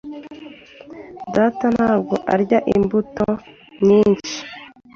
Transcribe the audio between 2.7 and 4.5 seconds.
imbuto nyinshi.